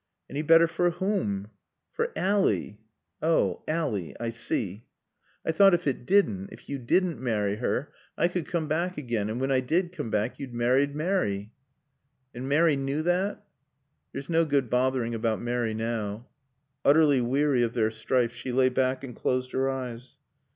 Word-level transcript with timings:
"Any 0.27 0.41
better 0.41 0.65
for 0.67 0.89
whom?" 0.89 1.51
"For 1.93 2.11
Ally." 2.15 2.77
"Oh 3.21 3.61
Ally. 3.67 4.13
I 4.19 4.31
see." 4.31 4.83
"I 5.45 5.51
thought 5.51 5.75
if 5.75 5.85
it 5.85 6.07
didn't 6.07 6.49
if 6.51 6.67
you 6.67 6.79
didn't 6.79 7.21
marry 7.21 7.57
her 7.57 7.93
I 8.17 8.27
could 8.27 8.47
come 8.47 8.67
back 8.67 8.97
again. 8.97 9.29
And 9.29 9.39
when 9.39 9.51
I 9.51 9.59
did 9.59 9.91
come 9.91 10.09
back 10.09 10.39
you'd 10.39 10.55
married 10.55 10.95
Mary." 10.95 11.51
"And 12.33 12.49
Mary 12.49 12.75
knew 12.75 13.03
that?" 13.03 13.45
"There's 14.11 14.27
no 14.27 14.43
good 14.43 14.71
bothering 14.71 15.13
about 15.13 15.39
Mary 15.39 15.75
now." 15.75 16.25
Utterly 16.83 17.21
weary 17.21 17.61
of 17.61 17.75
their 17.75 17.91
strife, 17.91 18.33
she 18.33 18.51
lay 18.51 18.69
back 18.69 19.03
and 19.03 19.15
closed 19.15 19.51
her 19.51 19.69
eyes. 19.69 20.17